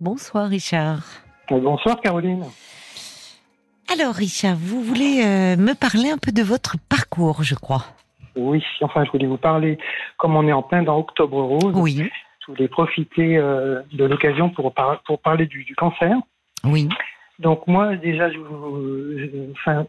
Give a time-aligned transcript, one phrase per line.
[0.00, 1.00] Bonsoir Richard.
[1.50, 2.44] Bonsoir Caroline.
[3.92, 7.84] Alors Richard, vous voulez euh, me parler un peu de votre parcours, je crois.
[8.36, 9.78] Oui, enfin je voulais vous parler,
[10.18, 12.08] comme on est en plein dans Octobre Rose, Oui,
[12.46, 16.14] je voulais profiter euh, de l'occasion pour, par- pour parler du, du cancer.
[16.64, 16.88] oui,
[17.40, 19.86] Donc moi déjà, je, vous- je- enfin,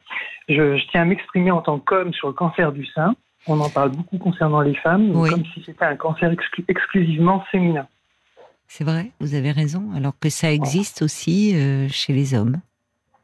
[0.47, 3.15] je, je tiens à m'exprimer en tant qu'homme sur le cancer du sein.
[3.47, 5.29] On en parle beaucoup concernant les femmes, Oui.
[5.29, 7.87] comme si c'était un cancer exclu- exclusivement féminin.
[8.71, 12.61] C'est vrai, vous avez raison, alors que ça existe aussi euh, chez les hommes.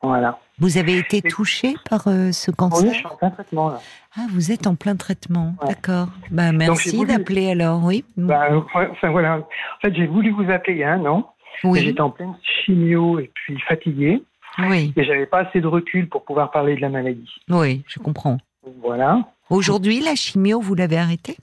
[0.02, 0.38] Voilà.
[0.60, 3.70] Vous avez été Et- touché par euh, ce Oui, cancer je suis en plein traitement
[3.70, 3.80] là.
[4.18, 5.70] Ah, vous êtes en plein traitement, Ouais.
[5.70, 6.08] d'accord.
[6.32, 8.04] Bah, merci voulu- d'appeler alors, oui.
[8.18, 9.38] Bah, enfin voilà.
[9.38, 11.32] En fait, j'ai voulu vous appeler il y a un an.
[11.64, 14.22] oui, J'étais en pleine chimio et puis fatigué.
[14.60, 17.30] oui, Et j'avais pas assez de recul pour pouvoir parler de la maladie.
[17.50, 18.38] oui, je comprends.
[18.82, 19.20] Voilà.
[19.50, 21.38] Aujourd'hui, la chimio, vous l'avez arrêtée?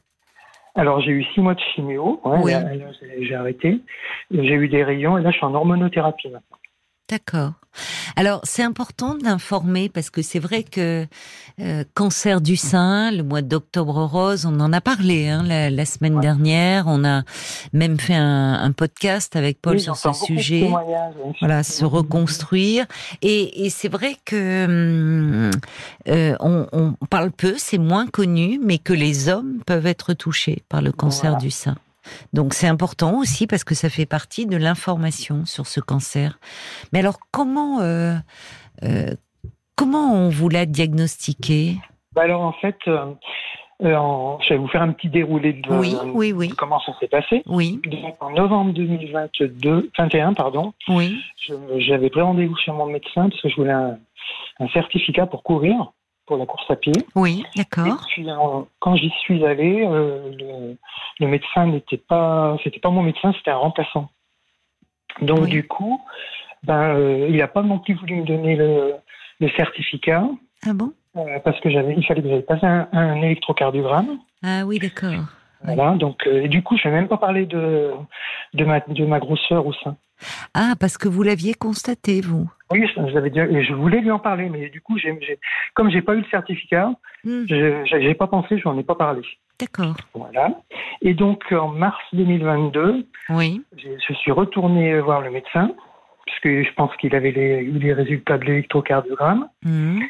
[0.74, 2.20] Alors j'ai eu six mois de chimio.
[2.24, 2.52] Ouais, Oui.
[3.20, 3.80] j'ai arrêté.
[4.30, 6.56] J'ai eu des rayons et là je suis en hormonothérapie maintenant.
[7.10, 7.52] D'accord.
[8.16, 11.06] Alors, c'est important d'informer parce que c'est vrai que
[11.60, 15.84] euh, cancer du sein, le mois d'octobre rose, on en a parlé hein, la, la
[15.86, 16.20] semaine Ouais.
[16.20, 16.84] dernière.
[16.88, 17.22] On a
[17.72, 20.70] même fait un, un podcast avec Paul Oui, sur ce sujet.
[21.40, 22.86] Voilà, se reconstruire.
[23.22, 25.50] Et, et c'est vrai que hum,
[26.08, 30.62] euh, on, on parle peu, c'est moins connu, mais que les hommes peuvent être touchés
[30.68, 31.38] par le cancer Voilà.
[31.38, 31.76] du sein.
[32.32, 36.38] Donc c'est important aussi parce que ça fait partie de l'information sur ce cancer.
[36.92, 38.14] Mais alors comment euh,
[38.84, 39.14] euh,
[39.76, 41.76] comment on vous l'a diagnostiqué?
[42.14, 43.06] Bah alors en fait, euh,
[43.84, 46.92] en- je vais vous faire un petit déroulé de, Oui, oui, oui, de comment ça
[47.00, 47.42] s'est passé.
[47.46, 51.16] oui, Donc, en novembre 2022, 21, pardon, oui,
[51.78, 53.98] j'avais pris rendez-vous chez mon médecin parce que je voulais un,
[54.60, 55.92] un certificat pour courir,
[56.26, 56.92] pour la course à pied.
[57.14, 58.04] oui, d'accord.
[58.08, 60.76] puis, en- quand j'y suis allé, euh, le,
[61.20, 64.08] le médecin n'était pas, c'était pas mon médecin, c'était un remplaçant.
[65.20, 65.50] Donc Oui.
[65.50, 66.00] du coup,
[66.62, 68.94] ben, euh, il n'a pas non plus voulu me donner le,
[69.40, 70.24] le certificat
[70.66, 70.92] Ah bon?
[71.16, 74.18] Euh, parce que j'avais, il fallait que j'aille passer un, un électrocardiogramme.
[74.42, 75.26] Ah oui, d'accord.
[75.64, 75.92] Voilà.
[75.92, 77.90] Donc euh, du coup, je vais même pas parler de
[78.54, 79.96] de ma de ma grosseur au sein.
[80.54, 82.48] Ah parce que vous l'aviez constaté vous.
[82.70, 85.38] Oui, je, voulais lui en parler, mais du coup, j'ai, j'ai,
[85.74, 86.92] comme j'ai pas eu le certificat,
[87.24, 89.22] Hmm, je j'ai pas pensé, je n'en ai pas parlé.
[89.60, 89.94] D'accord.
[90.14, 90.50] Voilà.
[91.02, 93.62] Et donc, en mars 2022, Oui.
[93.76, 95.72] je suis retourné voir le médecin,
[96.26, 99.48] puisque je pense qu'il avait les- eu les résultats de l'électrocardiogramme.
[99.64, 100.00] Hmm.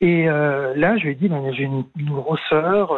[0.00, 2.92] Et euh, là, je lui ai dit, ben, j'ai une, une grosseur.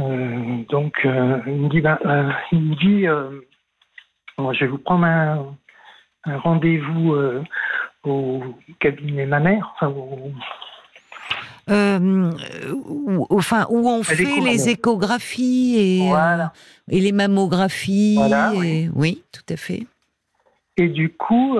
[0.00, 3.06] Euh, donc, euh, il me dit, ben, euh, il me dit
[4.38, 5.54] bon, je vais vous prendre un,
[6.24, 7.14] un rendez-vous
[8.04, 8.42] au
[8.78, 10.32] cabinet enfin, au-
[11.68, 12.30] Euh,
[12.88, 16.52] où, enfin, où on fait les échographies et, Voilà.
[16.88, 18.16] et les mammographies.
[18.16, 19.86] Voilà, et- oui, tout à fait.
[20.76, 21.58] Et du coup,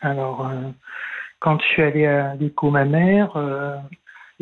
[0.00, 0.50] alors,
[1.38, 3.76] quand je suis allé à l'écho mammaire, euh,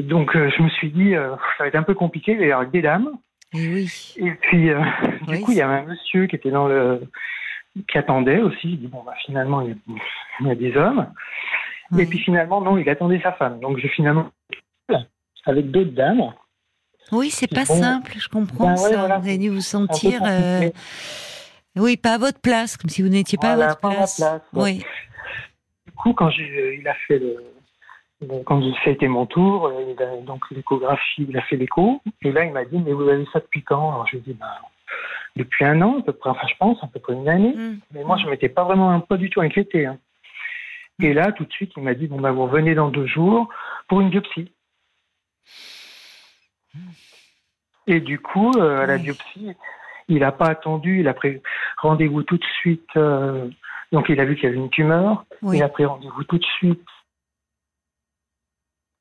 [0.03, 2.53] donc euh, je me suis dit, euh, ça va être un peu compliqué, il y
[2.53, 3.11] avoir des dames.
[3.55, 4.15] Et oui.
[4.19, 4.81] Et puis, euh,
[5.29, 7.01] du coup, il y avait un monsieur qui était dans le.
[7.91, 8.73] qui attendait aussi.
[8.73, 9.75] Il dit, bon, bah, finalement, il y a,
[10.41, 11.07] il y a des hommes.
[11.93, 12.03] Oui.
[12.03, 13.61] Et puis finalement, non, il attendait sa femme.
[13.61, 14.29] Donc, j'ai finalement.
[15.47, 16.33] avec d'autres dames.
[17.11, 17.75] Oui, c'est pas Bon.
[17.81, 18.99] simple, je comprends Ben ouais, ça.
[18.99, 19.19] voilà.
[19.19, 20.69] Vous avez dû vous sentir, euh,
[21.77, 23.95] oui, pas à votre place, comme si vous n'étiez pas Voilà, à votre pas à
[23.95, 24.17] place.
[24.17, 24.63] place, ouais.
[24.63, 24.85] Oui.
[25.87, 27.37] Du coup, quand il a fait le.
[28.21, 31.57] Le- Quand ça a été mon tour, euh, il a, donc l'échographie, il a fait
[31.57, 32.01] l'écho.
[32.23, 33.91] Et là, il m'a dit, mais vous avez ça depuis quand?
[33.93, 34.47] Alors, je lui ai dit, ben,
[35.37, 37.55] depuis un an, à peu près, enfin, je pense, à peu près une année.
[37.55, 37.79] Hmm.
[37.93, 39.87] Mais moi, je ne m'étais pas vraiment, pas du tout inquiété.
[39.87, 39.99] hein.
[41.01, 43.49] Et là, tout de suite, il m'a dit, bon, ben, vous revenez dans deux jours
[43.87, 44.51] pour une biopsie.
[47.87, 49.03] Et du coup, euh, à la Oui.
[49.03, 49.53] biopsie,
[50.09, 51.41] il n'a pas attendu, il a pris
[51.81, 52.89] rendez-vous tout de suite.
[52.97, 53.49] euh,
[53.93, 55.25] donc, il a vu qu'il y avait une tumeur.
[55.41, 55.57] Oui.
[55.59, 56.83] Il a pris rendez-vous tout de suite.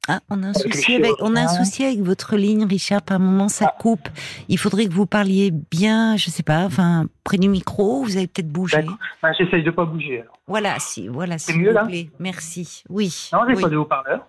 [0.08, 1.64] Ah, on a un souci avec, on a un chirurgien.
[1.66, 3.02] souci avec votre ligne, Richard.
[3.02, 3.76] Par moment, ça Ah.
[3.78, 4.08] coupe.
[4.48, 8.04] Il faudrait que vous parliez bien, je sais pas, enfin, près du micro.
[8.04, 8.78] Vous avez peut-être bougé.
[9.22, 10.22] Ben, J'essaye de pas bouger.
[10.22, 10.40] Alors.
[10.48, 12.10] Voilà, si, voilà, C'est s'il vous plaît.
[12.20, 12.84] Merci.
[12.90, 13.30] Oui.
[13.34, 13.62] Non, j'ai oui.
[13.62, 14.26] pas de haut-parleur.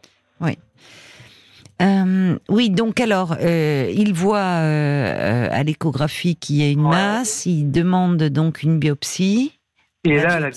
[1.80, 6.80] Euh, oui, donc alors, euh, il voit euh, euh, à l'échographie qu'il y a une
[6.84, 6.90] Ouais.
[6.90, 9.52] masse, il demande donc une biopsie.
[10.08, 10.50] Et La là, la.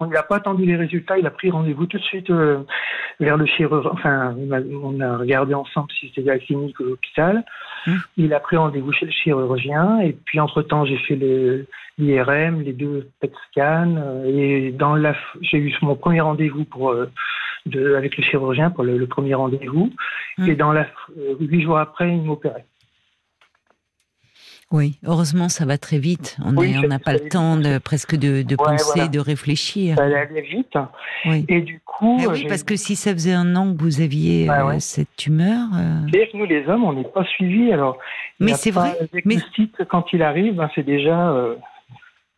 [0.00, 2.58] On n'a pas attendu les résultats, il a pris rendez-vous tout de suite euh,
[3.18, 3.90] vers le chirurgien.
[3.92, 7.44] Enfin, on a, on a regardé ensemble si c'était à la clinique ou l'hôpital.
[7.86, 7.96] Hmm.
[8.16, 11.66] Il a pris rendez-vous chez le chirurgien et puis entre-temps, j'ai fait le-
[11.98, 16.90] l'IRM, les deux PET scans euh, et dans la, j'ai eu mon premier rendez-vous pour
[16.92, 17.10] euh,
[17.66, 19.92] de, avec le chirurgien pour le, le premier rendez-vous
[20.38, 20.48] Hmm.
[20.48, 20.86] et dans la
[21.18, 22.64] euh, huit jours après, il m'opérait.
[24.72, 26.36] Oui, heureusement, ça va très vite.
[26.44, 29.08] On Oui, n'a pas le temps de presque de, de Ouais, penser, voilà.
[29.08, 29.96] de réfléchir.
[29.96, 30.72] Ça allait vite.
[31.26, 31.44] Oui.
[31.48, 34.00] Et du coup, Mais euh, oui, parce que si ça faisait un an que vous
[34.00, 34.80] aviez Bah euh, ouais.
[34.80, 37.72] cette tumeur, euh, que nous, les hommes, on n'est pas suivis.
[37.72, 37.98] Alors,
[38.38, 41.30] Mais c'est vrai, Le diagnostic, quand il arrive, ben, c'est déjà.
[41.30, 41.56] euh,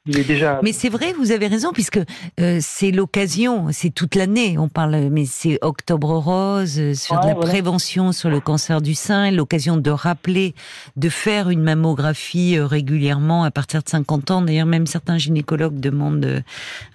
[0.06, 0.58] il est déjà.
[0.62, 2.00] Mais c'est vrai, vous avez raison, puisque
[2.40, 4.58] euh, c'est l'occasion, c'est toute l'année.
[4.58, 7.48] On parle, mais c'est Octobre Rose euh, sur de la voilà.
[7.50, 10.54] prévention sur le cancer du sein, l'occasion de rappeler,
[10.96, 14.42] de faire une mammographie euh, régulièrement à partir de 50 ans.
[14.42, 16.40] D'ailleurs, même certains gynécologues demandent euh,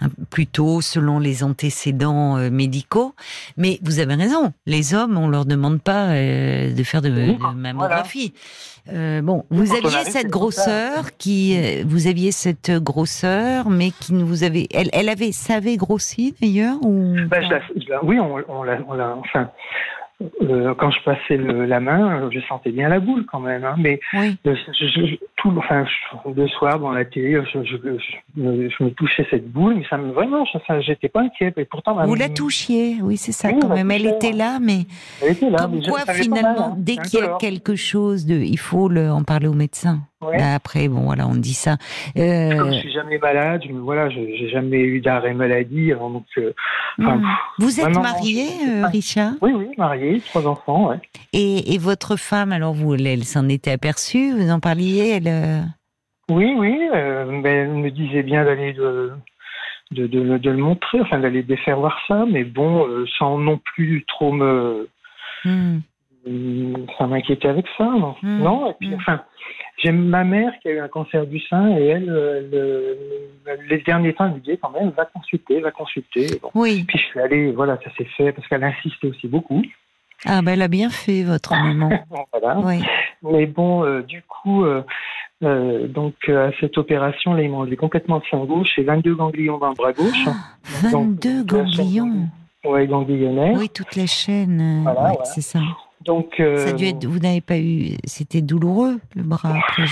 [0.02, 3.16] un- plus tôt, selon les antécédents médicaux.
[3.56, 8.34] Mais vous avez raison, les hommes, on leur demande pas de faire de, de mammographie.
[8.92, 14.14] Euh, bon, vous quand aviez cette grosseur qui, euh, vous aviez cette grosseur, mais qui
[14.14, 17.90] ne vous avait, elle, elle avait, ça avait grossi d'ailleurs ou Ben, je la- je
[17.90, 18.80] la- oui, on, on l'a-
[19.20, 19.50] Enfin,
[20.42, 23.64] euh, quand je passais le- la main, je sentais bien la boule quand même.
[23.64, 24.36] hein, mais Oui.
[24.46, 25.86] je, je- je- tout, enfin,
[26.36, 27.60] le soir dans la télé, je,
[28.36, 30.44] me, touchais cette boule, mais ça me vraiment,
[30.80, 31.54] j'étais pas inquiet.
[31.58, 33.92] Et pourtant, ma- Vous la touchiez, oui, c'est ça Oui, quand même.
[33.92, 34.86] Elle était là, mais
[35.22, 35.60] elle était là.
[35.60, 39.12] comme quoi mal, finalement, hein, dès qu'il y a quelque chose de, il faut le,
[39.12, 40.00] en parler au médecin.
[40.20, 40.38] Ouais.
[40.40, 41.78] Là, après, bon, voilà, on dit ça.
[42.16, 46.26] Comme Euh, je suis jamais malade, voilà, j'ai jamais eu d'arrêt maladie, donc.
[46.40, 46.54] euh,
[47.00, 47.26] enfin, hmm.
[47.60, 50.98] Vous êtes marié, euh, Richard, oui, oui, marié, trois enfants, ouais.
[51.34, 55.28] et, et votre femme, alors vous, elle, elle s'en était aperçue, vous en parliez, elle.
[55.28, 55.62] euh,
[56.32, 59.12] Oui, oui, euh, ben, elle me disait bien d'aller de,
[59.92, 62.88] de, de, de le montrer, enfin d'aller de faire voir ça, mais bon,
[63.20, 64.90] sans non plus trop me,
[65.46, 65.78] hmm.
[66.98, 68.16] ça m'inquiéter avec ça, non?
[68.24, 69.22] Non, et puis enfin,
[69.78, 73.78] j'ai ma mère qui a eu un cancer du sein et elle, euh, le- les
[73.82, 76.28] derniers temps, elle me disait quand même, va consulter, va consulter.
[76.42, 76.50] Bon.
[76.56, 76.84] Oui.
[76.88, 79.62] Puis je suis allé, voilà, ça s'est fait parce qu'elle insistait aussi beaucoup.
[80.26, 81.90] Ah, ben, elle a bien fait, votre maman.
[82.34, 82.60] Voilà.
[82.60, 82.82] Oui.
[83.24, 84.82] Mais bon, euh, du coup, euh,
[85.44, 89.16] euh, donc à cette opération, là, ils m'ont enlevé complètement le sein gauche et 22
[89.16, 90.26] ganglions dans le bras gauche.
[90.92, 92.28] Donc, 22 la chaîne ganglions.
[93.58, 94.60] Oui, toute la chaîne.
[94.60, 95.26] euh, Voilà, ouais, voilà.
[95.26, 95.60] C'est ça.
[96.08, 97.06] Donc, euh, Ça a dû être.
[97.06, 97.98] Vous n'avez pas eu.
[98.06, 99.84] C'était douloureux le bras après.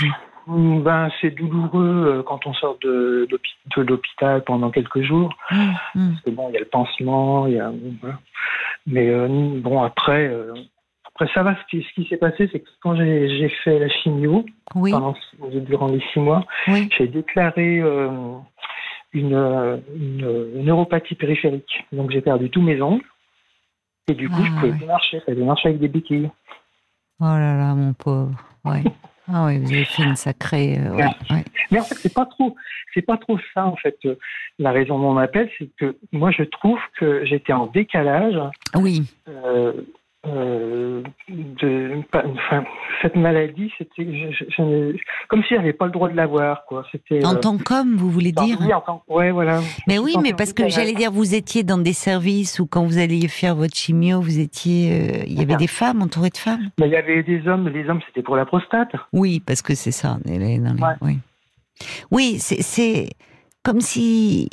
[0.47, 5.33] mm, ben, c'est douloureux euh, quand on sort de, l'hôpi- de l'hôpital pendant quelques jours.
[5.51, 6.09] Hum, hum.
[6.11, 7.71] Parce que bon, il y a le pansement, il y a.
[8.01, 8.19] voilà.
[8.87, 9.27] Mais euh,
[9.61, 10.53] bon, après, euh,
[11.07, 11.55] après ça va.
[11.71, 14.45] Ce qui, s'est passé, c'est que quand j'ai fait la chimio,
[14.75, 15.15] Oui, pendant,
[15.67, 16.87] durant les six mois, oui.
[16.97, 18.09] j'ai déclaré euh,
[19.13, 19.33] une,
[19.95, 21.85] une, une neuropathie périphérique.
[21.91, 23.03] Donc j'ai perdu tous mes ongles.
[24.07, 24.77] Et du coup, Ah, je pouvais ouais.
[24.77, 25.21] plus marcher.
[25.37, 26.29] Marcher avec des béquilles.
[27.19, 28.35] Oh là là, mon pauvre.
[28.63, 28.83] Ouais.
[29.27, 30.77] Ah oui, vous avez fait une sacrée.
[30.77, 31.43] euh, ouais, ouais.
[31.71, 32.55] Mais en fait, c'est pas trop,
[32.93, 33.97] c'est pas trop ça en fait.
[34.05, 34.13] euh,
[34.59, 38.35] La raison de mon appel, c'est que moi, je trouve que j'étais en décalage.
[38.75, 39.73] Oui, Euh,
[40.27, 42.63] euh, de, pas- enfin,
[43.01, 44.97] cette maladie, c'était je- je-
[45.29, 46.85] comme si j'avais pas le droit de l'avoir, quoi.
[46.91, 49.61] C'était en euh, tant qu'homme, vous voulez dire oui, en tant ouais, voilà.
[49.87, 52.97] Mais oui, mais parce que j'allais dire, vous étiez dans des services où quand vous
[52.97, 56.69] alliez faire votre chimio, vous étiez, euh, il y avait des femmes entourées de femmes.
[56.79, 58.91] Mais il y avait des hommes, les hommes, c'était pour la prostate.
[59.13, 60.17] Oui, parce que c'est ça.
[60.25, 60.95] elle est dans les- Ouais.
[61.01, 61.19] Oui,
[62.11, 63.09] oui c'est-
[63.63, 64.47] comme si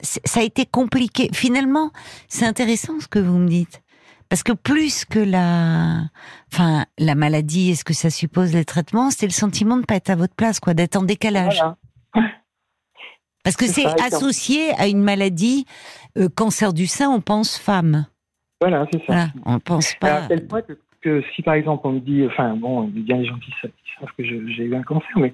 [0.00, 1.28] ça a été compliqué.
[1.34, 1.90] Finalement,
[2.28, 3.82] c'est intéressant ce que vous me dites.
[4.30, 6.04] Parce que plus que la,
[6.52, 9.86] enfin, la maladie et ce que ça suppose les traitements, c'était le sentiment de ne
[9.86, 11.56] pas être à votre place, quoi, d'être en décalage.
[11.56, 11.76] Voilà.
[13.44, 15.64] Parce que C'est c'est associé à une maladie,
[16.16, 18.06] euh, cancer du sein, on pense femme.
[18.60, 19.04] Voilà, c'est ça.
[19.06, 20.26] Voilà, on pense À pas.
[20.28, 23.16] tel point que, que si par exemple on me dit, enfin bon, il y a
[23.16, 25.32] des gens qui savent, qui savent que j'ai eu un cancer, mais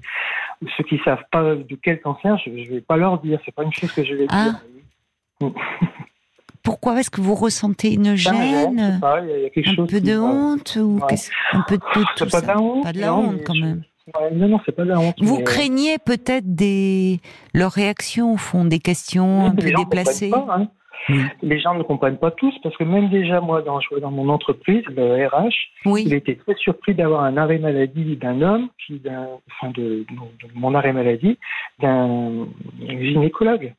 [0.76, 3.40] ceux qui savent pas de quel cancer, je, je vais pas leur dire.
[3.44, 4.60] C'est pas une chose que je vais Ah.
[5.40, 5.52] dire.
[6.66, 9.36] Pourquoi est-ce que vous ressentez une me gêne, je sais gêne, pas, il y a-
[9.38, 11.16] il y a quelque un chose peu de honte ou Ouais.
[11.52, 12.82] un peu de tout, pas ça de la honte.
[12.82, 13.82] Pas de la non, honte quand je- même.
[14.20, 15.14] Ouais, non, non, c'est pas de la honte.
[15.20, 17.20] Vous mais, euh, craignez peut-être des
[17.54, 20.30] leurs réactions au fond, des questions oui, un peu déplacées.
[20.30, 20.68] pas, hein.
[21.08, 21.20] Oui.
[21.42, 23.78] Les gens ne comprennent pas tous parce que même déjà moi, dans,
[24.10, 25.54] mon entreprise, le RH,
[25.84, 29.28] il Oui, était très surpris d'avoir un arrêt maladie d'un homme, qui, d'un,
[29.60, 31.38] enfin de, de mon arrêt maladie,
[31.80, 32.46] d'un
[32.88, 33.72] gynécologue.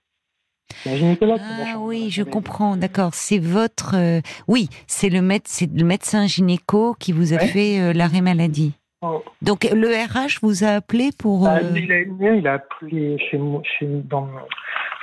[0.85, 1.39] Gynécologue.
[1.41, 2.77] Ah oui, je comprends.
[2.77, 3.95] D'accord, c'est votre.
[3.95, 5.43] euh, Oui, c'est le méde-
[5.75, 7.47] le médecin gynéco qui vous a Ouais.
[7.47, 8.73] fait euh, l'arrêt maladie.
[9.01, 9.23] Oh.
[9.41, 11.47] Donc le RH vous a appelé pour.
[11.47, 14.27] Ah, euh, il, a, il a appelé chez moi, chez, dans,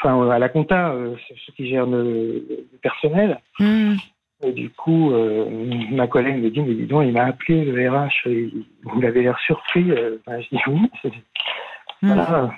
[0.03, 3.39] enfin, à la compta, euh, ceux qui gèrent le, le personnel.
[3.61, 3.95] hmm,
[4.43, 5.47] Et du coup, euh,
[5.93, 8.51] ma collègue me dit, mais dis donc, il m'a appelé le RH, et
[8.83, 9.89] vous l'avez l'air surpris.
[9.93, 10.81] Euh, ben, je dis oui.
[12.03, 12.09] hmm.
[12.15, 12.51] Voilà.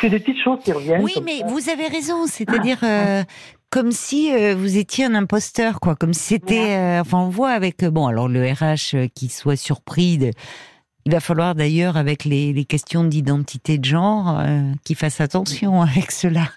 [0.00, 1.02] C'est des petites choses qui reviennent.
[1.02, 1.46] Oui, mais ça.
[1.46, 2.26] vous avez raison.
[2.26, 3.22] C'est-à-dire euh,
[3.70, 5.94] comme si euh, vous étiez un imposteur, quoi.
[5.94, 6.76] Comme si c'était.
[6.76, 10.30] euh, enfin, on voit avec bon, alors le RH qui soit surpris de.
[11.06, 15.80] Il va falloir d'ailleurs, avec les, les questions d'identité de genre, euh, qu'il fasse attention
[15.82, 16.48] avec cela.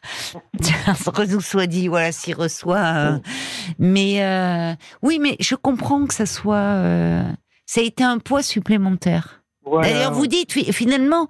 [1.30, 2.78] nous soit dit, voilà, s'il reçoit.
[2.80, 3.20] euh,
[3.78, 4.74] mais euh,
[5.04, 6.82] oui, mais je comprends que ça soit.
[7.68, 9.38] ça a été un poids supplémentaire.
[9.70, 9.88] Voilà.
[9.90, 11.28] D'ailleurs, vous dites fi- finalement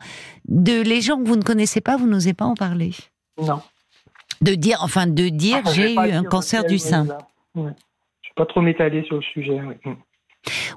[0.48, 2.94] de les gens que vous ne connaissez pas, vous n'osez pas en parler.
[3.42, 3.62] Non.
[4.42, 7.06] De dire, enfin, de dire, vais j'ai eu un cancer du sein.
[7.56, 7.72] ouais.
[8.22, 9.60] Je vais pas trop m'étaler sur le sujet.
[9.62, 9.76] oui.
[9.86, 9.96] Mm.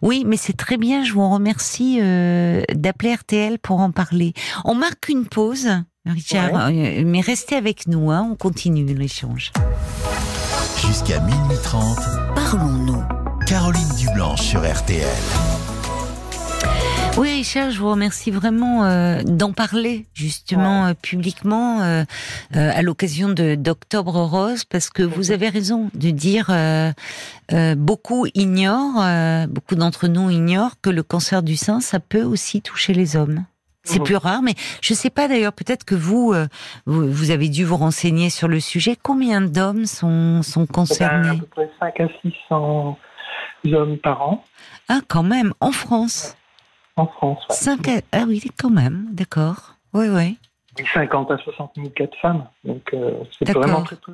[0.03, 1.05] Oui, mais c'est très bien.
[1.05, 4.33] Je vous remercie euh, d'appeler RTL pour en parler.
[4.65, 5.69] On marque une pause,
[6.05, 8.11] Richard, euh, mais restez avec nous.
[8.11, 9.53] Hein, on continue l'échange.
[10.85, 11.97] Jusqu'à minuit 30,
[12.35, 13.03] Parlons-nous.
[13.47, 15.07] Caroline Dublanche sur RTL.
[17.19, 22.05] Oui, Richard, je vous remercie vraiment euh, d'en parler justement euh, publiquement euh,
[22.57, 26.91] euh, à l'occasion de d'Octobre Rose, parce que vous avez raison de dire euh,
[27.53, 32.23] euh, beaucoup ignorent, euh, beaucoup d'entre nous ignorent que le cancer du sein, ça peut
[32.23, 33.45] aussi toucher les hommes.
[33.85, 34.05] C'est Mhm.
[34.05, 35.53] plus rare, mais je sais pas d'ailleurs.
[35.53, 36.47] Peut-être que vous, euh,
[36.87, 38.97] vous, vous avez dû vous renseigner sur le sujet.
[39.01, 41.39] Combien d'hommes sont sont Eh ben, à concernés?
[41.41, 42.97] peu près 5 à 600
[43.73, 44.45] hommes par an
[44.89, 46.37] Ah, quand même, en France.
[46.97, 47.39] En France.
[47.49, 47.55] ouais.
[47.57, 49.75] Cinq à- Ah oui, quand même, d'accord.
[49.95, 50.39] Oui, oui.
[50.79, 52.47] Et 50 à 60 000 cas de femmes.
[52.65, 54.13] Donc, euh, c'est vraiment très peu.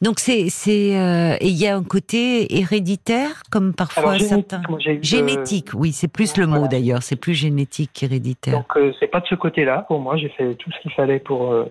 [0.00, 4.46] Donc c'est c'est euh, et il y a un côté héréditaire comme parfois Alors, génétique,
[4.50, 4.62] certains.
[4.70, 6.68] moi, eu, Génétique, oui, c'est plus le mot voilà.
[6.68, 8.54] d'ailleurs, c'est plus génétique qu'héréditaire.
[8.54, 9.84] Donc, euh, c'est pas de ce côté-là.
[9.88, 11.64] Pour moi, j'ai fait tout ce qu'il fallait pour euh,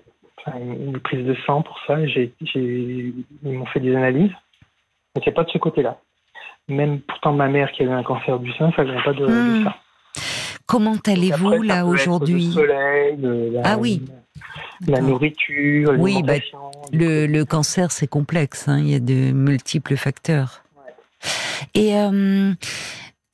[0.60, 2.06] une prise de sang pour ça.
[2.08, 4.32] J'ai, j'ai, ils m'ont fait des analyses.
[5.16, 5.98] Mais c'est pas de ce côté-là.
[6.70, 9.26] Même pourtant, ma mère qui a eu un cancer du sein, ça vient pas de,
[9.26, 9.64] Hmm.
[9.64, 9.76] ça.
[10.66, 12.54] Comment allez-vous là aujourd'hui
[13.64, 14.02] Ah oui.
[14.86, 16.34] la nourriture, Oui, bah.
[16.92, 20.64] Le, le cancer, c'est complexe, hein, il y a de multiples facteurs.
[21.74, 22.54] Et euh,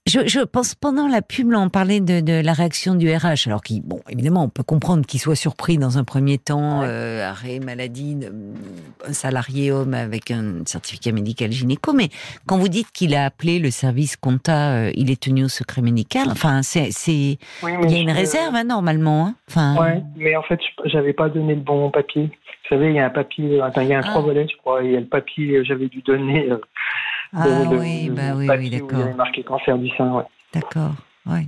[0.06, 3.48] je, je pense pendant la pub, là, on parlait de, de la réaction du RH,
[3.48, 6.88] alors qui, bon, évidemment, on peut comprendre qu'il soit surpris dans un premier temps, Ouais.
[6.90, 8.34] euh, arrêt maladie, de-
[9.08, 12.10] un salarié homme avec un certificat médical gynéco, mais
[12.46, 15.82] quand vous dites qu'il a appelé le service compta, euh, il est tenu au secret
[15.82, 16.28] médical.
[16.30, 19.28] Enfin, c'est, c'est, Oui, il y a une réserve hein, normalement.
[19.28, 22.24] Hein enfin, Ouais, mais en fait, je- j'avais pas donné le bon papier.
[22.24, 24.10] Vous savez, il y a un papier, attends, il y a un Ah.
[24.10, 26.58] trois volets, je crois, et il y a le papier, euh, j'avais dû donner euh,
[27.36, 29.00] ah oui, le bah oui, où il y d'accord.
[29.00, 30.24] avait marqué cancer du sein, ouais.
[30.54, 30.94] D'accord,
[31.26, 31.48] ouais.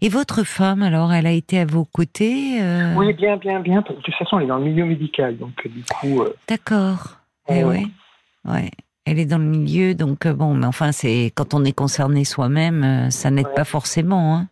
[0.00, 3.82] Et votre femme, alors, elle a été à vos côtés euh, Oui, bien, bien, bien.
[3.82, 7.18] De toute façon, elle est dans le milieu médical, donc euh, du coup, euh, D'accord.
[7.48, 8.70] Eh Ouais.
[9.04, 13.10] Elle est dans le milieu, donc bon, mais enfin, c'est quand on est concerné soi-même,
[13.10, 13.54] ça n'aide Ouais.
[13.54, 14.36] pas forcément.
[14.36, 14.48] Hein.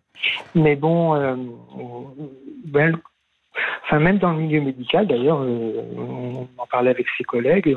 [0.54, 1.34] mais bon, euh,
[2.66, 2.96] ben,
[3.84, 7.76] enfin, même dans le milieu médical, d'ailleurs, on en parlait avec ses collègues.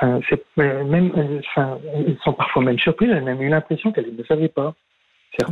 [0.00, 2.76] Enfin, c'est même, euh, enfin, elles sont parfois même.
[2.84, 4.74] Elles ont même eu l'impression qu'elles ne savaient pas.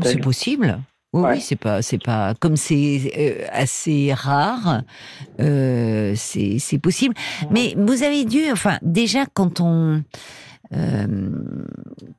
[0.02, 0.78] C'est possible.
[1.12, 1.30] Oui, Ouais.
[1.34, 4.82] oui, c'est pas, c'est pas comme c'est euh, assez rare,
[5.40, 7.14] euh, c'est possible.
[7.50, 10.02] Mais vous avez dû, enfin, déjà quand on
[10.74, 11.06] euh,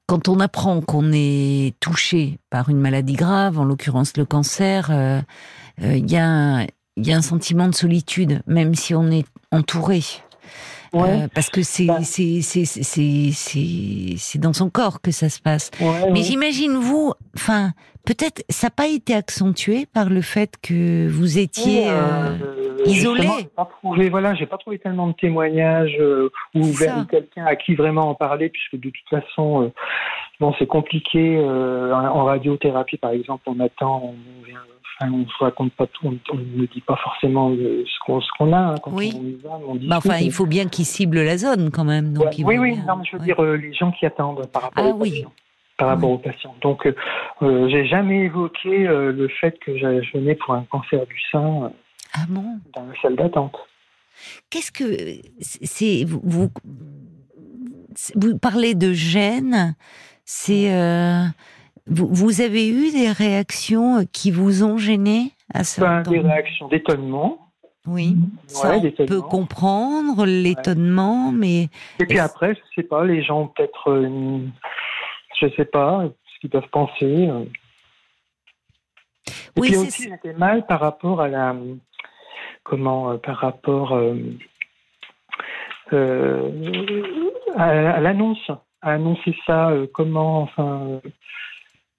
[0.08, 4.90] quand on apprend qu'on est touché par une maladie grave, en l'occurrence le cancer,
[5.82, 9.28] il y a un- il y a un sentiment de solitude, même si on est
[9.52, 10.00] entouré.
[10.94, 11.24] Ouais.
[11.24, 12.00] Euh, parce que c'est Bah.
[12.04, 15.72] c'est c'est c'est c'est c'est dans son corps que ça se passe.
[15.80, 17.74] Ouais, Mais j'imagine vous, enfin,
[18.06, 21.82] peut-être ça n'a pas été accentué par le fait que vous étiez.
[21.82, 23.28] Oui, euh, euh, isolé.
[23.56, 26.62] pas trouvé, voilà, j'ai pas trouvé tellement de témoignages euh, ou
[27.10, 29.72] quelqu'un à qui vraiment en parler, puisque de toute façon, euh,
[30.40, 31.38] bon, c'est compliqué.
[31.38, 34.60] euh, en, radiothérapie, par exemple, on attend, on vient,
[35.00, 38.76] enfin, on se raconte pas tout, on, ne dit pas forcément ce qu'on a hein,
[38.84, 39.14] quand Oui.
[39.44, 42.14] on va, bah, enfin, il faut bien qu'il cible la zone quand même.
[42.14, 43.26] Donc Ouais, oui, oui, bien- non, mais je veux ouais.
[43.26, 45.12] dire euh, les gens qui attendent par rapport Ah aux oui.
[45.12, 45.32] patients.
[45.78, 46.16] Par rapport Oui.
[46.16, 46.56] aux patients.
[46.62, 46.96] Donc, euh,
[47.44, 51.66] euh, j'ai jamais évoqué euh, le fait que je venais pour un cancer du sein
[51.66, 51.70] euh,
[52.18, 52.60] Ah bon?
[52.74, 53.56] Dans la salle d'attente.
[54.50, 54.86] Qu'est-ce que
[55.42, 56.50] c'est vous, vous
[58.16, 59.76] vous parlez de gêne
[60.26, 61.24] C'est euh,
[61.86, 66.68] vous, vous avez eu des réactions qui vous ont gêné à ce Ben, des réactions
[66.68, 67.44] d'étonnement.
[67.86, 71.70] Oui, ça Ouais, on peut comprendre l'étonnement, mais
[72.02, 74.40] Et puis après, je sais pas, les gens peut-être, euh,
[75.40, 77.28] je sais pas, ce qu'ils peuvent penser.
[77.30, 77.46] euh.
[79.56, 81.56] Et Oui, puis c'est- aussi, j'étais mal par rapport à la,
[82.70, 84.16] comment, euh, par rapport euh,
[85.94, 86.52] euh,
[87.56, 91.02] à, à l'annonce, à annoncer ça, comment, enfin,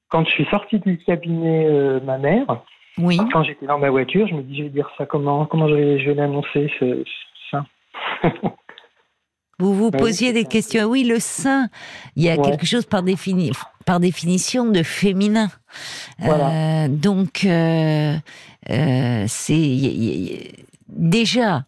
[0.08, 2.62] quand je suis sortie du cabinet, euh, ma mère,
[2.98, 3.18] oui.
[3.32, 5.74] quand j'étais dans ma voiture, je me dis, je vais dire ça comment, comment je
[5.74, 7.04] vais, je vais l'annoncer, ce-
[7.50, 7.64] ça.
[9.58, 10.84] Vous vous Bah posiez des questions.
[10.84, 11.68] Oui, le sein,
[12.16, 12.50] il y a Ouais.
[12.50, 13.50] quelque chose par, défini,
[13.86, 15.50] par définition de féminin.
[16.18, 16.84] Voilà.
[16.84, 18.16] Euh, donc, euh,
[18.70, 20.54] euh, c'est
[20.88, 21.64] déjà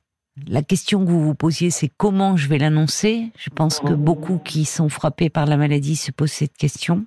[0.49, 3.31] la question que vous vous posiez, c'est comment je vais l'annoncer.
[3.39, 7.05] Je pense que beaucoup qui sont frappés par la maladie se posent cette question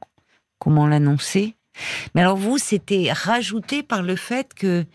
[0.64, 1.56] comment l'annoncer?
[2.16, 4.86] Mais alors vous, c'était rajouté par le fait que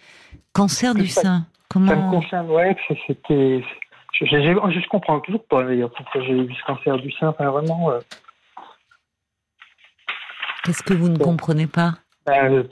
[0.54, 1.46] cancer du sein.
[1.72, 2.74] Ça me Comment concerne, ouais,
[3.06, 3.62] c'était.
[4.20, 7.28] Je, je, je, je comprends toujours pas d'ailleurs pourquoi j'ai eu ce cancer du sein.
[7.28, 7.90] Enfin, vraiment.
[7.90, 8.00] euh,
[10.64, 11.24] Qu'est-ce que vous ne Bon.
[11.24, 11.94] comprenez pas?
[12.26, 12.62] Ben, euh,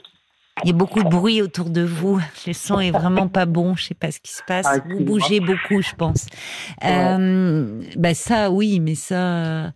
[0.63, 2.19] Il y a beaucoup de bruit autour de vous.
[2.45, 3.75] Le son est vraiment pas bon.
[3.75, 4.65] Je sais pas ce qui se passe.
[4.67, 6.25] Ah, vous bougez beaucoup, je pense.
[6.83, 6.89] Ouais.
[6.91, 9.71] Euh, ben ça, oui, mais ça,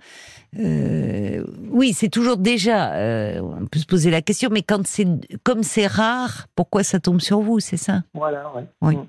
[0.59, 2.93] euh, oui, c'est toujours déjà.
[2.93, 5.07] euh, on peut se poser la question, mais quand c'est
[5.43, 8.01] comme c'est rare, pourquoi ça tombe sur vous C'est ça?
[8.13, 8.65] Voilà, ouais.
[8.81, 8.95] Oui.
[8.97, 9.05] Mm.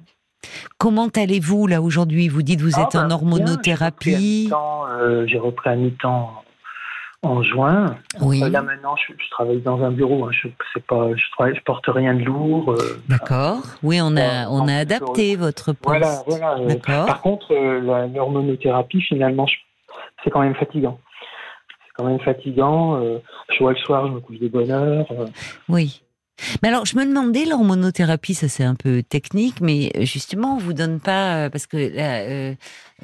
[0.78, 2.28] Comment allez-vous là aujourd'hui?
[2.28, 4.48] Vous dites vous Ah, êtes en ben, bien, hormonothérapie.
[4.48, 6.30] J'ai repris à mi-temps, euh, J'ai repris à mi-temps
[7.24, 7.96] en juin.
[8.20, 8.42] Oui.
[8.42, 10.24] Euh, Là maintenant, je, je travaille dans un bureau.
[10.24, 10.30] Hein.
[10.32, 12.72] Je c'est pas, je, travaille, je porte rien de lourd.
[12.72, 13.60] euh, D'accord.
[13.84, 15.84] Oui, on a on a non, adapté votre poste.
[16.00, 16.66] voilà, voilà.
[16.66, 17.06] D'accord.
[17.06, 19.46] Par contre, la- l'hormonothérapie, finalement,
[20.24, 20.98] c'est quand même fatigant.
[21.86, 22.96] C'est quand même fatigant.
[22.96, 23.18] euh,
[23.52, 25.06] je vois le soir, je me couche de bonne heure.
[25.12, 25.26] euh,
[25.68, 26.02] Oui.
[26.62, 30.58] Mais alors, je me demandais, l'hormonothérapie, ça c'est un peu technique, mais euh, justement, on
[30.58, 32.54] vous donne pas, euh, parce que, là, euh,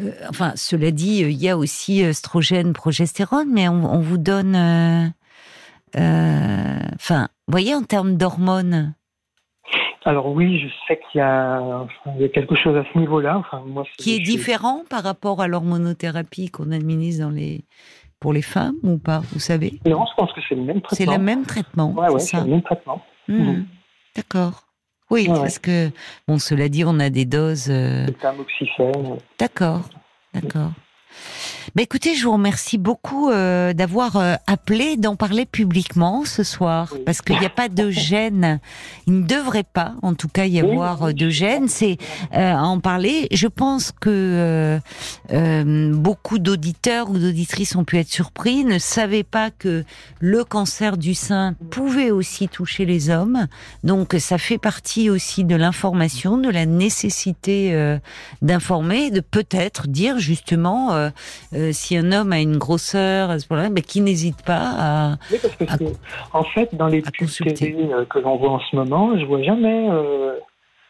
[0.00, 4.56] euh, enfin, cela dit, il y a aussi oestrogène, progestérone, mais on, on vous donne,
[4.56, 5.06] euh,
[6.94, 8.94] enfin, vous voyez, en termes d'hormones,
[10.04, 12.98] Alors oui, je sais qu'il y a, enfin, il y a quelque chose à ce
[12.98, 13.36] niveau-là.
[13.38, 17.64] Enfin, moi, c'est- qui est différent par rapport à l'hormonothérapie qu'on administre dans les,
[18.18, 19.80] pour les femmes ou pas, vous savez?
[19.84, 20.96] Non, je pense que c'est le même traitement.
[21.12, 23.02] C'est le même traitement, Ouais, ouais, c'est le même traitement.
[23.28, 23.40] Hmm.
[23.42, 23.66] Mhm.
[24.16, 24.64] D'accord.
[25.10, 25.90] Oui, Ouais, parce que,
[26.26, 27.68] bon, cela dit, on a des doses...
[27.70, 29.18] euh, tamoxifène.
[29.38, 29.88] D'accord,
[30.34, 30.72] d'accord.
[31.74, 36.88] Bah écoutez, je vous remercie beaucoup euh, d'avoir euh, appelé, d'en parler publiquement ce soir,
[36.94, 37.00] Oui.
[37.04, 38.58] parce qu'il n'y a pas de gêne.
[39.06, 41.68] Il ne devrait pas, en tout cas, y avoir oui, euh, de gêne.
[41.68, 41.98] C'est
[42.34, 43.28] euh, à en parler.
[43.32, 44.78] Je pense que euh,
[45.32, 49.84] euh, beaucoup d'auditeurs ou d'auditrices ont pu être surpris, ne savaient pas que
[50.20, 53.46] le cancer du sein pouvait aussi toucher les hommes.
[53.84, 57.98] Donc, ça fait partie aussi de l'information, de la nécessité euh,
[58.40, 61.10] d'informer, de peut-être dire justement euh,
[61.54, 65.12] euh, si un homme a une grosseur à ce moment-là, mais qui n'hésite pas à.
[65.32, 65.98] Oui, parce que À- c'est-
[66.32, 69.88] en fait, dans les pubs euh, que l'on voit en ce moment, je vois jamais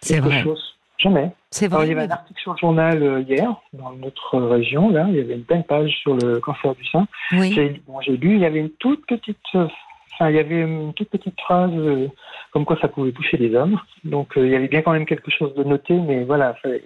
[0.06, 0.42] quelque vrai.
[0.42, 0.62] chose.
[0.98, 1.30] Jamais.
[1.50, 1.86] C'est Alors, vrai.
[1.86, 5.20] il y avait un article sur le journal hier, dans notre région, là, il y
[5.20, 7.06] avait une belle page sur le cancer du sein.
[7.32, 7.52] Oui.
[7.54, 11.08] J'ai bon, lu, il y avait une toute petite, enfin, il y avait une toute
[11.08, 12.08] petite phrase euh,
[12.52, 13.78] comme quoi ça pouvait toucher les hommes.
[14.02, 16.82] Donc, euh, il y avait bien quand même quelque chose de noté, mais voilà, fallait,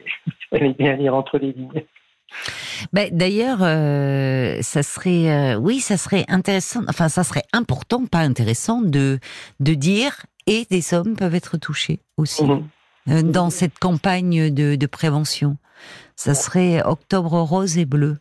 [0.50, 1.82] fallait bien lire entre les lignes.
[2.92, 6.80] Ben, D'ailleurs, euh, ça serait, euh, oui, ça serait intéressant.
[6.88, 9.18] Enfin, ça serait important, pas intéressant, de
[9.60, 12.68] de dire et des hommes peuvent être touchés aussi Mhm.
[13.10, 15.56] euh, dans cette campagne de, de prévention.
[16.16, 18.18] Ça serait octobre rose et bleu.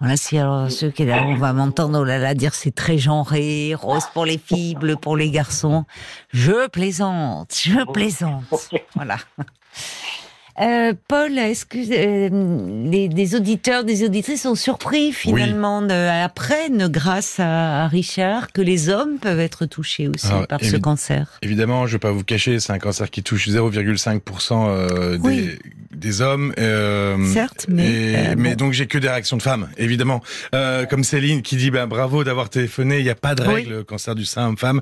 [0.00, 2.98] Voilà, si alors ceux qui là, on va m'entendre oh là là dire c'est très
[2.98, 5.84] genré, rose pour les filles, bleu pour les garçons.
[6.32, 8.44] Je plaisante, je plaisante.
[8.96, 9.16] Voilà.
[10.60, 16.86] Euh, Paul, est-ce que euh, les, des auditeurs, des auditrices sont surpris finalement, de, apprennent
[16.88, 21.38] grâce à, à Richard que les hommes peuvent être touchés aussi Alors, par ce cancer?
[21.42, 25.58] Évidemment, je vais pas vous cacher, c'est un cancer qui touche 0,5% euh, des, Oui.
[26.04, 26.52] Des hommes.
[26.58, 28.66] euh, Certes, mais, et- euh, mais bon.
[28.66, 30.22] donc j'ai que des réactions de femmes, évidemment.
[30.54, 33.54] Euh, comme Céline qui dit ben bravo d'avoir téléphoné, il n'y a pas de Oui.
[33.54, 34.80] règle cancer du sein homme-femme.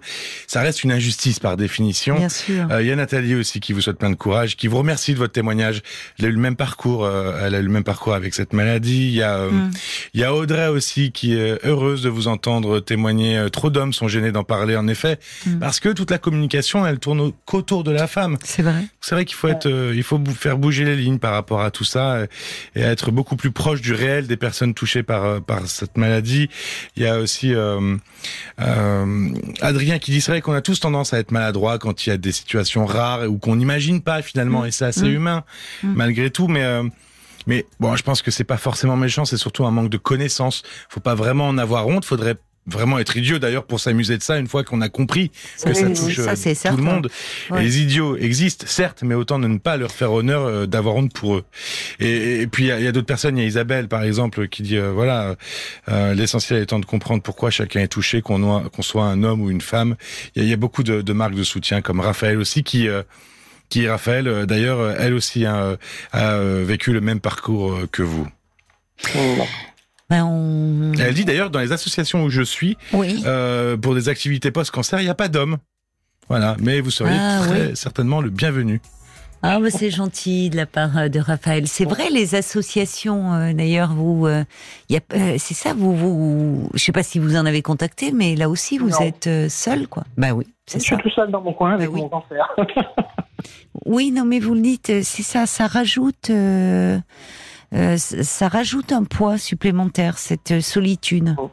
[0.48, 2.16] Ça reste une injustice par définition.
[2.16, 2.66] Bien sûr.
[2.80, 5.18] Il y a Nathalie aussi qui vous souhaite plein de courage, qui vous remercie de
[5.18, 5.82] votre témoignage.
[6.18, 9.06] Elle a eu le même parcours, elle a eu le même parcours avec cette maladie.
[9.08, 9.70] Il y a, euh, Mm.
[10.14, 13.46] il y a Audrey aussi qui est heureuse de vous entendre témoigner.
[13.52, 15.58] Trop d'hommes sont gênés d'en parler, en effet, Mm.
[15.60, 18.36] parce que toute la communication, elle tourne au- qu'autour de la femme.
[18.42, 18.84] C'est vrai.
[19.00, 21.84] C'est vrai qu'il faut être, il faut faire bouger les lignes par rapport à tout
[21.84, 22.24] ça
[22.74, 26.48] et être beaucoup plus proche du réel des personnes touchées par euh, par cette maladie.
[26.96, 27.96] Il y a aussi euh,
[28.60, 29.28] euh,
[29.60, 32.12] Adrien qui dit c'est vrai qu'on a tous tendance à être maladroit quand il y
[32.12, 35.14] a des situations rares ou qu'on n'imagine pas finalement et c'est assez Mm.
[35.14, 35.44] humain
[35.82, 35.92] Mm.
[35.94, 36.82] malgré tout, mais euh,
[37.46, 40.62] mais bon, je pense que c'est pas forcément méchant, c'est surtout un manque de connaissances.
[40.88, 42.04] Faut pas vraiment en avoir honte.
[42.04, 45.68] Faudrait vraiment être idiot d'ailleurs pour s'amuser de ça une fois qu'on a compris que
[45.68, 46.76] Oui, ça oui, touche ça, euh, tout certain.
[46.76, 47.10] le monde.
[47.50, 47.62] Ouais.
[47.62, 51.12] Les idiots existent, certes, mais autant de ne pas leur faire honneur euh, d'avoir honte
[51.12, 51.44] pour eux.
[51.98, 54.62] Et, et puis il y a, d'autres personnes, il y a Isabelle par exemple qui
[54.62, 55.34] dit euh, voilà,
[55.88, 59.60] euh, l'essentiel étant de comprendre pourquoi chacun est touché, qu'on soit un homme ou une
[59.60, 59.96] femme.
[60.36, 62.62] Il y a, il y a beaucoup de, de marques de soutien comme Raphaël aussi
[62.62, 63.02] qui euh,
[63.68, 65.78] qui Raphaël d'ailleurs elle aussi hein,
[66.12, 68.28] a vécu le même parcours que vous.
[69.14, 69.42] Mm.
[70.12, 70.92] Ben, on...
[71.00, 73.22] Elle dit d'ailleurs dans les associations où je suis, Oui.
[73.24, 75.56] euh, pour des activités post-cancer, il n'y a pas d'hommes.
[76.28, 77.76] Voilà, mais vous seriez Ah, très oui.
[77.76, 78.82] certainement le bienvenu.
[79.42, 81.66] Ah, bah, c'est gentil de la part euh, de Raphaël.
[81.66, 84.44] C'est vrai, les associations, euh, d'ailleurs, vous, euh,
[84.90, 87.62] il y a, euh, c'est ça, vous, vous, je sais pas si vous en avez
[87.62, 89.00] contacté, mais là aussi, vous Non.
[89.00, 90.04] êtes euh, seul, quoi.
[90.18, 91.00] Bah oui, Je c'est suis ça.
[91.02, 92.00] tout seul dans mon coin avec Bah oui.
[92.02, 92.54] mon cancer.
[93.86, 96.30] Oui, non, mais vous le dites, c'est ça, ça rajoute,
[97.74, 101.34] euh, ça rajoute un poids supplémentaire, cette euh, solitude.
[101.38, 101.50] Oh.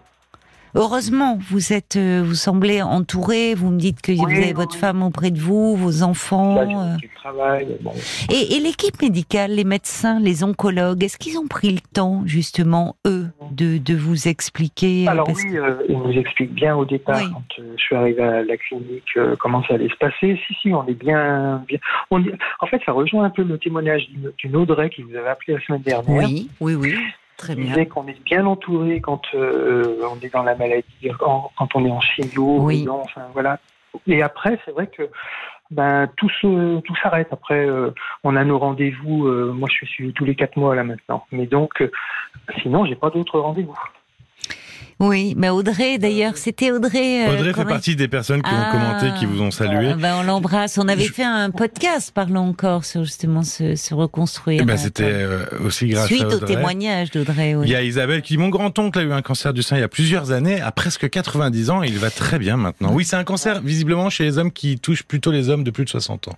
[0.75, 3.55] Heureusement, vous êtes, euh, vous semblez entouré.
[3.55, 6.61] Vous me dites que vous avez oui, votre femme auprès de vous, vos enfants.
[6.61, 6.97] Là.
[7.81, 7.93] Bon.
[8.29, 13.18] Et l'équipe médicale, les médecins, les oncologues, est-ce qu'ils ont pris le temps, justement, eux,
[13.51, 17.17] de, de vous expliquer euh, Alors oui, que- euh, il nous explique bien au départ,
[17.21, 17.29] Oui.
[17.33, 20.39] quand euh, je suis arrivé à la clinique, euh, comment ça allait se passer.
[20.47, 21.63] Si, si, on est bien...
[21.67, 21.79] bien.
[22.11, 25.29] On est- En fait, ça rejoint un peu le témoignage d'une- Audrey qui vous avait
[25.29, 26.07] appelé la semaine dernière.
[26.29, 26.95] Oui, oui, oui,
[27.37, 27.65] très bien.
[27.65, 30.83] disait qu'on est bien entouré quand on est dans la maladie,
[31.17, 32.87] quand, quand on est en chimio, Oui.
[32.89, 33.59] enfin voilà.
[34.07, 35.03] Et après, c'est vrai que
[35.71, 37.29] ben tout se, tout s'arrête.
[37.31, 37.91] Après, euh,
[38.23, 39.27] on a nos rendez-vous.
[39.27, 41.25] euh, moi, je suis tous les quatre mois là maintenant.
[41.31, 41.91] Mais donc, euh,
[42.61, 43.77] sinon, j'ai pas d'autres rendez-vous.
[44.99, 47.25] Oui, mais Audrey, d'ailleurs, c'était Audrey.
[47.27, 48.67] euh, Audrey fait partie des personnes qui Ah.
[48.67, 49.91] ont commenté, qui vous ont salué.
[49.93, 50.77] Ah, ben, on l'embrasse.
[50.77, 54.59] On avait Je- fait un podcast, parlons encore, sur justement se, se reconstruire.
[54.61, 56.55] Eh ben, euh, C'était euh, aussi grâce Suite à au Audrey.
[56.55, 57.55] témoignage d'Audrey.
[57.55, 57.65] oui.
[57.67, 59.81] Il y a Isabelle qui dit Mon grand-oncle a eu un cancer du sein il
[59.81, 62.91] y a plusieurs années, à presque 90 ans, et il va très bien maintenant.
[62.93, 65.85] Oui, c'est un cancer visiblement chez les hommes qui touche plutôt les hommes de plus
[65.85, 66.35] de 60 ans.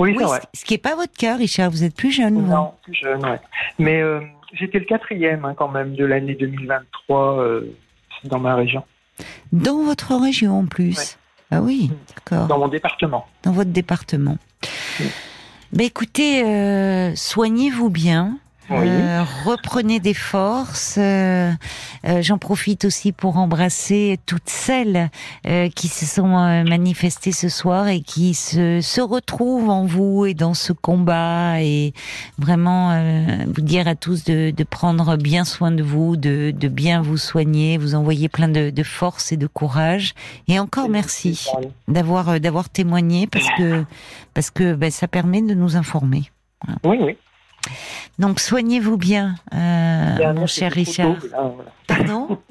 [0.00, 0.40] Oui, Oui, c'est vrai.
[0.54, 1.70] ce- qui n'est pas votre cas, Richard.
[1.70, 2.34] Vous êtes plus jeune.
[2.34, 2.50] vous.
[2.50, 3.38] Non, plus jeune, ouais.
[3.78, 4.18] Mais euh,
[4.54, 7.76] j'étais le quatrième hein, quand même de l'année 2023 euh,
[8.24, 8.84] dans ma région,
[9.52, 10.96] Dans votre région, en plus.
[10.98, 11.04] Ouais.
[11.50, 12.46] Ah oui, d'accord.
[12.46, 13.26] dans mon département.
[13.42, 14.38] Dans votre département.
[14.98, 15.06] Oui.
[15.72, 18.38] Ben écoutez, euh, soignez-vous bien.
[18.70, 18.88] Oui.
[18.88, 20.96] Euh, reprenez des forces.
[20.96, 21.50] Euh,
[22.06, 25.10] euh, J'en profite aussi pour embrasser toutes celles
[25.46, 30.24] euh, qui se sont euh, manifestées ce soir et qui se, se retrouvent en vous
[30.24, 31.92] et dans ce combat et
[32.38, 36.68] vraiment euh, vous dire à tous de, de prendre bien soin de vous, de, de
[36.68, 40.14] bien vous soigner, vous envoyer plein de, de force et de courage.
[40.48, 41.48] Et encore merci
[41.86, 43.84] d'avoir d'avoir témoigné parce que
[44.32, 46.30] parce que ben, ça permet de nous informer.
[46.82, 47.16] Oui, oui.
[48.18, 51.18] Donc soignez-vous bien, euh, mon cher Richard.
[51.18, 51.70] tôt, là, voilà.
[51.86, 52.38] Pardon?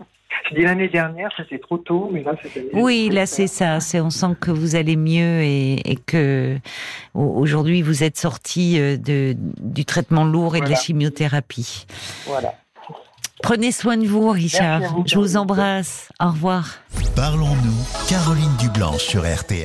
[0.49, 2.67] Je dis l'année dernière, c'était trop tôt, mais là, c'était.
[2.73, 3.79] Oui, là c'est ça.
[3.79, 6.57] C'est on sent que vous allez mieux et, et que
[7.13, 11.85] au- aujourd'hui vous êtes sorti euh, de du traitement lourd et de la chimiothérapie.
[12.27, 12.55] Voilà.
[13.41, 14.81] Prenez soin de vous, Richard.
[14.93, 16.09] Vous, Je vous embrasse.
[16.21, 16.67] Au revoir.
[17.15, 19.61] Parlons-nous, Caroline Dublanche sur RTL.